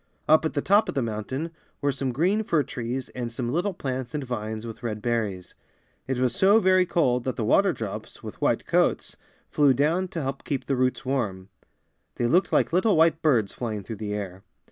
Up 0.27 0.45
at 0.45 0.55
the 0.55 0.63
top 0.63 0.89
of 0.89 0.95
the 0.95 1.03
mountain 1.03 1.51
were 1.79 1.91
some 1.91 2.11
green 2.11 2.43
fir 2.43 2.63
trees 2.63 3.09
and 3.09 3.31
some 3.31 3.49
little 3.51 3.75
plants 3.75 4.15
and 4.15 4.23
vines 4.23 4.65
with 4.65 4.81
red 4.81 4.99
berries. 4.99 5.53
It 6.07 6.17
was 6.17 6.35
so 6.35 6.59
very 6.59 6.87
cold 6.87 7.23
that 7.25 7.35
the 7.35 7.45
water 7.45 7.71
drops, 7.71 8.23
with 8.23 8.41
white 8.41 8.65
coats, 8.65 9.15
flew 9.51 9.75
down 9.75 10.07
to 10.07 10.23
help 10.23 10.43
keep 10.43 10.65
the 10.65 10.75
roots 10.75 11.05
warm. 11.05 11.49
They 12.15 12.25
looked 12.25 12.51
like 12.51 12.73
little 12.73 12.97
white 12.97 13.21
birds 13.21 13.53
flying 13.53 13.83
through 13.83 13.97
the 13.97 14.15
air. 14.15 14.41